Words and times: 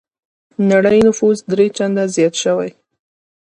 نړۍ 0.71 0.99
نفوس 1.07 1.37
درې 1.51 1.67
چنده 1.77 2.03
زيات 2.15 2.35
شوی. 2.43 2.69